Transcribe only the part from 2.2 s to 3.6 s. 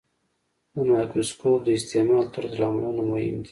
طرزالعملونه مهم دي.